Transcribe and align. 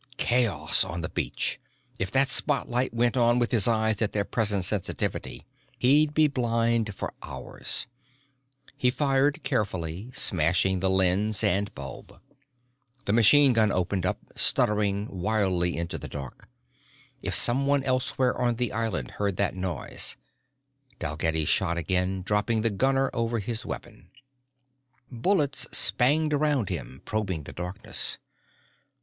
Chaos 0.17 0.83
on 0.83 1.01
the 1.01 1.09
beach! 1.09 1.59
If 1.99 2.09
that 2.09 2.27
spotlight 2.29 2.91
went 2.91 3.15
on 3.15 3.37
with 3.37 3.51
his 3.51 3.67
eyes 3.67 4.01
at 4.01 4.13
their 4.13 4.25
present 4.25 4.65
sensitivity, 4.65 5.45
he'd 5.77 6.15
be 6.15 6.27
blind 6.27 6.95
for 6.95 7.13
hours. 7.21 7.85
He 8.75 8.89
fired 8.89 9.43
carefully, 9.43 10.09
smashing 10.11 10.79
lens 10.79 11.43
and 11.43 11.71
bulb. 11.75 12.19
The 13.05 13.13
machine 13.13 13.53
gun 13.53 13.71
opened 13.71 14.03
up, 14.07 14.17
stuttering, 14.35 15.07
wildly 15.07 15.77
into 15.77 15.99
the 15.99 16.07
dark. 16.09 16.49
If 17.21 17.35
someone 17.35 17.83
elsewhere 17.83 18.35
on 18.35 18.55
the 18.55 18.71
island 18.71 19.11
heard 19.11 19.37
that 19.37 19.53
noise 19.53 20.17
Dalgetty 20.97 21.45
shot 21.45 21.77
again, 21.77 22.23
dropping 22.23 22.61
the 22.61 22.71
gunner 22.71 23.11
over 23.13 23.37
his 23.37 23.67
weapon. 23.67 24.09
Bullets 25.11 25.67
spanged 25.71 26.33
around 26.33 26.69
him, 26.69 27.03
probing 27.05 27.43
the 27.43 27.53
darkness. 27.53 28.17